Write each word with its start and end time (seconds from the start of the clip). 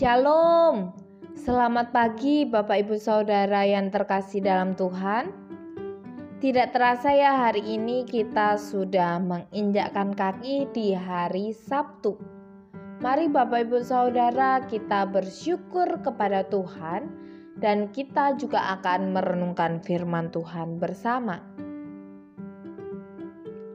Shalom, 0.00 0.96
selamat 1.36 1.92
pagi 1.92 2.48
Bapak 2.48 2.88
Ibu 2.88 2.96
Saudara 2.96 3.68
yang 3.68 3.92
terkasih 3.92 4.40
dalam 4.40 4.72
Tuhan. 4.72 5.28
Tidak 6.40 6.72
terasa 6.72 7.12
ya 7.12 7.36
hari 7.36 7.60
ini 7.76 8.08
kita 8.08 8.56
sudah 8.56 9.20
menginjakkan 9.20 10.16
kaki 10.16 10.72
di 10.72 10.96
hari 10.96 11.52
Sabtu. 11.52 12.16
Mari 13.04 13.28
Bapak 13.28 13.68
Ibu 13.68 13.84
Saudara 13.84 14.64
kita 14.64 15.04
bersyukur 15.04 16.00
kepada 16.00 16.48
Tuhan 16.48 17.12
dan 17.60 17.92
kita 17.92 18.40
juga 18.40 18.80
akan 18.80 19.12
merenungkan 19.12 19.84
firman 19.84 20.32
Tuhan 20.32 20.80
bersama. 20.80 21.44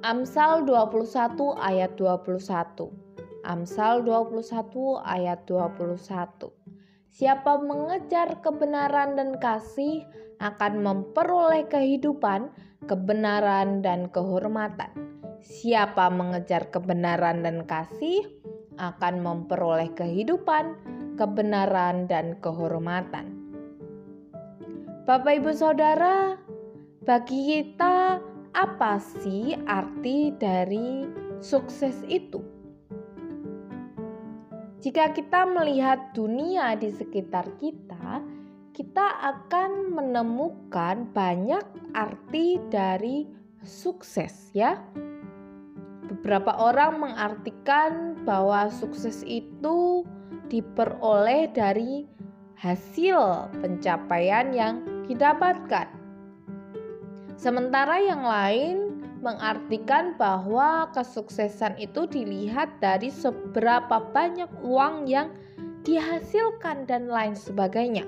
Amsal 0.00 0.64
21 0.64 1.36
ayat 1.60 1.92
21 2.00 3.03
Amsal 3.44 4.08
21 4.08 5.04
ayat 5.04 5.44
21. 5.44 6.48
Siapa 7.12 7.60
mengejar 7.60 8.40
kebenaran 8.40 9.20
dan 9.20 9.36
kasih 9.36 10.08
akan 10.40 10.80
memperoleh 10.80 11.68
kehidupan, 11.68 12.48
kebenaran 12.88 13.84
dan 13.84 14.08
kehormatan. 14.08 14.90
Siapa 15.44 16.08
mengejar 16.08 16.72
kebenaran 16.72 17.44
dan 17.44 17.68
kasih 17.68 18.24
akan 18.80 19.20
memperoleh 19.20 19.92
kehidupan, 19.92 20.74
kebenaran 21.20 22.08
dan 22.08 22.40
kehormatan. 22.40 23.28
Bapak 25.04 25.36
Ibu 25.36 25.52
Saudara, 25.52 26.40
bagi 27.04 27.60
kita 27.60 28.16
apa 28.56 28.96
sih 28.96 29.52
arti 29.68 30.32
dari 30.32 31.04
sukses 31.44 32.00
itu? 32.08 32.53
Jika 34.84 35.16
kita 35.16 35.48
melihat 35.48 36.12
dunia 36.12 36.76
di 36.76 36.92
sekitar 36.92 37.56
kita, 37.56 38.20
kita 38.76 39.06
akan 39.32 39.96
menemukan 39.96 41.08
banyak 41.08 41.64
arti 41.96 42.60
dari 42.68 43.24
sukses, 43.64 44.52
ya. 44.52 44.76
Beberapa 46.04 46.52
orang 46.60 47.00
mengartikan 47.00 48.20
bahwa 48.28 48.68
sukses 48.68 49.24
itu 49.24 50.04
diperoleh 50.52 51.48
dari 51.56 52.04
hasil 52.60 53.56
pencapaian 53.64 54.52
yang 54.52 54.84
didapatkan. 55.08 55.88
Sementara 57.40 58.04
yang 58.04 58.20
lain 58.20 58.93
mengartikan 59.24 60.12
bahwa 60.20 60.92
kesuksesan 60.92 61.80
itu 61.80 62.04
dilihat 62.04 62.76
dari 62.84 63.08
seberapa 63.08 64.12
banyak 64.12 64.52
uang 64.60 65.08
yang 65.08 65.32
dihasilkan 65.88 66.84
dan 66.84 67.08
lain 67.08 67.32
sebagainya. 67.32 68.04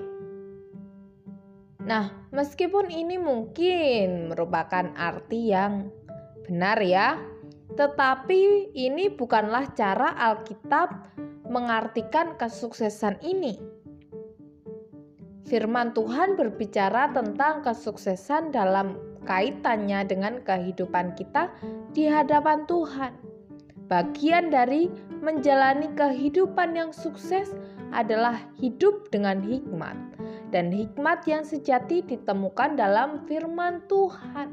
Nah, 1.81 2.13
meskipun 2.29 2.93
ini 2.93 3.17
mungkin 3.17 4.29
merupakan 4.29 4.93
arti 4.93 5.49
yang 5.49 5.89
benar 6.45 6.77
ya, 6.85 7.17
tetapi 7.73 8.75
ini 8.77 9.09
bukanlah 9.09 9.73
cara 9.73 10.13
Alkitab 10.19 11.17
mengartikan 11.47 12.35
kesuksesan 12.37 13.23
ini. 13.23 13.57
Firman 15.47 15.95
Tuhan 15.95 16.35
berbicara 16.35 17.15
tentang 17.15 17.63
kesuksesan 17.63 18.51
dalam 18.51 18.99
kaitannya 19.27 20.07
dengan 20.07 20.39
kehidupan 20.47 21.13
kita 21.19 21.51
di 21.91 22.07
hadapan 22.07 22.63
Tuhan. 22.65 23.13
Bagian 23.91 24.51
dari 24.51 24.87
menjalani 25.19 25.91
kehidupan 25.95 26.75
yang 26.75 26.91
sukses 26.91 27.51
adalah 27.95 28.35
hidup 28.59 29.07
dengan 29.11 29.39
hikmat, 29.39 29.95
dan 30.51 30.71
hikmat 30.71 31.23
yang 31.23 31.43
sejati 31.43 32.03
ditemukan 32.03 32.75
dalam 32.75 33.23
firman 33.27 33.79
Tuhan. 33.87 34.51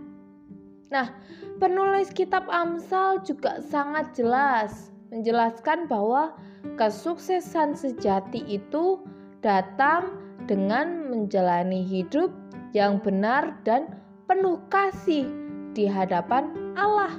Nah, 0.94 1.10
penulis 1.58 2.14
Kitab 2.14 2.46
Amsal 2.46 3.26
juga 3.26 3.58
sangat 3.58 4.14
jelas 4.14 4.94
menjelaskan 5.10 5.90
bahwa 5.90 6.34
kesuksesan 6.78 7.74
sejati 7.74 8.42
itu 8.46 9.02
datang 9.42 10.18
dengan 10.50 11.10
menjalani 11.10 11.82
hidup 11.82 12.30
yang 12.74 12.98
benar 12.98 13.54
dan 13.62 13.86
penuh 14.24 14.56
kasih 14.72 15.28
di 15.76 15.84
hadapan 15.84 16.48
Allah. 16.78 17.12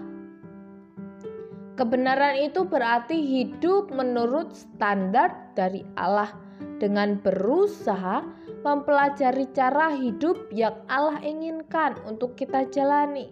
Kebenaran 1.76 2.40
itu 2.40 2.64
berarti 2.64 3.20
hidup 3.20 3.92
menurut 3.92 4.56
standar 4.56 5.54
dari 5.54 5.84
Allah 6.00 6.32
dengan 6.80 7.20
berusaha 7.20 8.24
mempelajari 8.64 9.46
cara 9.52 9.92
hidup 9.94 10.50
yang 10.56 10.74
Allah 10.88 11.20
inginkan 11.22 12.00
untuk 12.08 12.34
kita 12.40 12.66
jalani. 12.72 13.30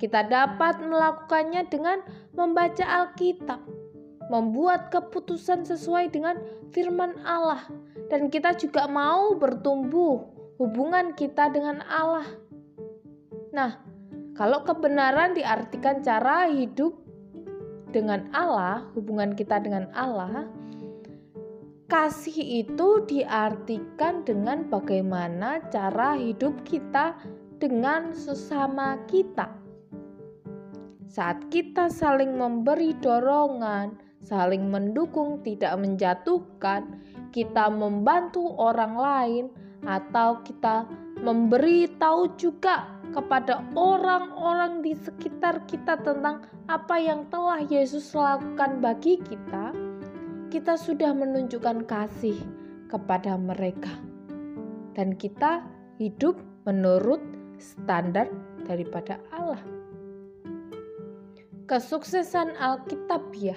Kita 0.00 0.26
dapat 0.26 0.82
melakukannya 0.82 1.70
dengan 1.70 2.02
membaca 2.34 2.82
Alkitab, 2.82 3.62
membuat 4.32 4.90
keputusan 4.90 5.62
sesuai 5.62 6.10
dengan 6.10 6.40
firman 6.74 7.14
Allah, 7.22 7.62
dan 8.10 8.26
kita 8.26 8.58
juga 8.58 8.90
mau 8.90 9.38
bertumbuh 9.38 10.24
hubungan 10.58 11.14
kita 11.14 11.52
dengan 11.52 11.84
Allah 11.86 12.26
Nah, 13.54 13.78
kalau 14.34 14.66
kebenaran 14.66 15.38
diartikan 15.38 16.02
cara 16.02 16.50
hidup 16.50 16.98
dengan 17.94 18.26
Allah, 18.34 18.82
hubungan 18.98 19.38
kita 19.38 19.62
dengan 19.62 19.86
Allah, 19.94 20.50
kasih 21.86 22.66
itu 22.66 23.06
diartikan 23.06 24.26
dengan 24.26 24.66
bagaimana 24.66 25.62
cara 25.70 26.18
hidup 26.18 26.66
kita 26.66 27.14
dengan 27.62 28.10
sesama 28.10 28.98
kita. 29.06 29.46
Saat 31.06 31.46
kita 31.54 31.86
saling 31.86 32.34
memberi 32.34 32.90
dorongan, 32.98 33.94
saling 34.18 34.66
mendukung, 34.66 35.38
tidak 35.46 35.78
menjatuhkan, 35.78 36.98
kita 37.30 37.70
membantu 37.70 38.50
orang 38.58 38.98
lain, 38.98 39.44
atau 39.86 40.42
kita 40.42 40.88
memberi 41.22 41.86
tahu 42.00 42.34
juga 42.34 43.03
kepada 43.14 43.62
orang-orang 43.78 44.82
di 44.82 44.98
sekitar 44.98 45.62
kita 45.70 46.02
tentang 46.02 46.42
apa 46.66 46.98
yang 46.98 47.30
telah 47.30 47.62
Yesus 47.62 48.10
lakukan 48.10 48.82
bagi 48.82 49.22
kita, 49.22 49.70
kita 50.50 50.74
sudah 50.74 51.14
menunjukkan 51.14 51.86
kasih 51.86 52.34
kepada 52.90 53.38
mereka, 53.38 53.94
dan 54.98 55.14
kita 55.14 55.62
hidup 56.02 56.34
menurut 56.66 57.22
standar 57.62 58.26
daripada 58.66 59.22
Allah. 59.30 59.62
Kesuksesan 61.70 62.58
Alkitabiah 62.58 63.56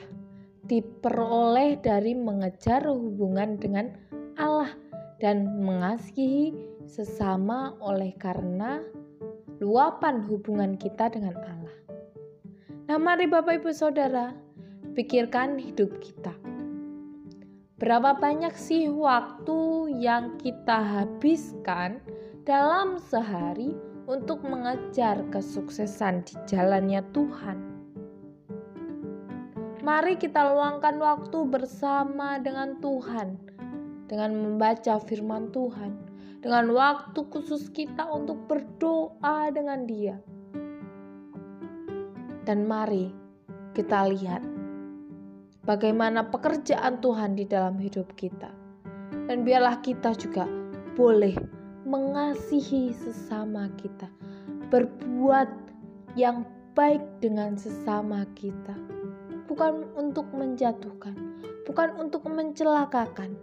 diperoleh 0.70 1.82
dari 1.82 2.14
mengejar 2.16 2.88
hubungan 2.88 3.58
dengan 3.60 3.92
Allah 4.38 4.72
dan 5.18 5.66
mengasihi 5.66 6.54
sesama 6.88 7.76
oleh 7.84 8.16
karena 8.16 8.80
luapan 9.58 10.22
hubungan 10.30 10.78
kita 10.78 11.10
dengan 11.10 11.34
Allah. 11.38 11.76
Nah, 12.88 12.98
mari 13.02 13.26
Bapak 13.26 13.60
Ibu 13.60 13.74
Saudara, 13.74 14.32
pikirkan 14.94 15.58
hidup 15.58 15.98
kita. 16.00 16.32
Berapa 17.78 18.18
banyak 18.18 18.58
sih 18.58 18.90
waktu 18.90 19.92
yang 20.02 20.38
kita 20.42 20.82
habiskan 20.82 22.02
dalam 22.42 22.98
sehari 22.98 23.78
untuk 24.10 24.42
mengejar 24.42 25.22
kesuksesan 25.30 26.26
di 26.26 26.34
jalannya 26.50 27.06
Tuhan? 27.14 27.58
Mari 29.86 30.18
kita 30.18 30.42
luangkan 30.52 30.98
waktu 30.98 31.38
bersama 31.48 32.42
dengan 32.42 32.82
Tuhan, 32.82 33.38
dengan 34.10 34.32
membaca 34.36 34.98
firman 35.04 35.54
Tuhan, 35.54 36.07
dengan 36.48 36.72
waktu 36.72 37.28
khusus 37.28 37.68
kita 37.76 38.08
untuk 38.08 38.48
berdoa 38.48 39.52
dengan 39.52 39.84
Dia. 39.84 40.16
Dan 42.48 42.64
mari 42.64 43.12
kita 43.76 44.08
lihat 44.08 44.40
bagaimana 45.68 46.24
pekerjaan 46.32 47.04
Tuhan 47.04 47.36
di 47.36 47.44
dalam 47.44 47.76
hidup 47.76 48.16
kita. 48.16 48.48
Dan 49.28 49.44
biarlah 49.44 49.84
kita 49.84 50.16
juga 50.16 50.48
boleh 50.96 51.36
mengasihi 51.84 52.96
sesama 52.96 53.68
kita, 53.76 54.08
berbuat 54.72 55.52
yang 56.16 56.48
baik 56.80 57.04
dengan 57.20 57.60
sesama 57.60 58.24
kita, 58.40 58.72
bukan 59.52 59.84
untuk 60.00 60.32
menjatuhkan, 60.32 61.12
bukan 61.68 61.92
untuk 62.00 62.24
mencelakakan, 62.24 63.36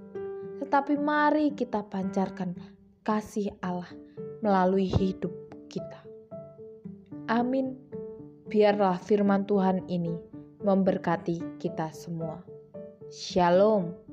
tetapi 0.64 0.96
mari 0.96 1.52
kita 1.52 1.84
pancarkan 1.84 2.73
kasih 3.04 3.52
Allah 3.60 3.92
melalui 4.40 4.88
hidup 4.88 5.30
kita. 5.68 6.00
Amin. 7.28 7.76
Biarlah 8.48 8.96
firman 8.96 9.44
Tuhan 9.44 9.84
ini 9.92 10.16
memberkati 10.64 11.60
kita 11.60 11.92
semua. 11.92 12.40
Shalom. 13.12 14.03